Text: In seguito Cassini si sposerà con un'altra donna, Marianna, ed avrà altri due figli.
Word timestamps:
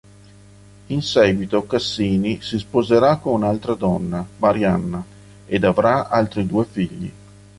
In 0.87 1.03
seguito 1.03 1.67
Cassini 1.67 2.41
si 2.41 2.57
sposerà 2.57 3.17
con 3.17 3.33
un'altra 3.33 3.75
donna, 3.75 4.25
Marianna, 4.37 5.05
ed 5.45 5.63
avrà 5.63 6.07
altri 6.09 6.47
due 6.47 6.65
figli. 6.65 7.11